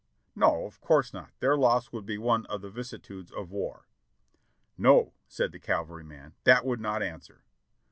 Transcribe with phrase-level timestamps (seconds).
[0.35, 3.87] "No, of course not; their loss would be one of the vicissitudes of war."
[4.75, 7.43] "No," said the cavalryman, "that would not answer."